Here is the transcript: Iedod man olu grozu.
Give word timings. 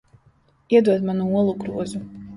Iedod 0.77 1.01
man 1.11 1.19
olu 1.37 1.53
grozu. 1.61 1.99